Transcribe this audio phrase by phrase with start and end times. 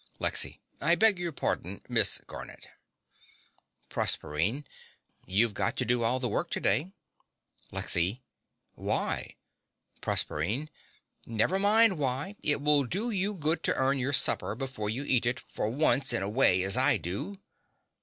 [0.17, 0.59] LEXY.
[0.81, 2.65] I beg your pardon Miss Garnett.
[3.89, 4.65] PROSERPINE.
[5.27, 6.93] You've got to do all the work to day.
[7.71, 8.23] LEXY.
[8.73, 9.35] Why?
[10.01, 10.71] PROSERPINE.
[11.27, 12.35] Never mind why.
[12.41, 16.13] It will do you good to earn your supper before you eat it, for once
[16.13, 17.37] in a way, as I do.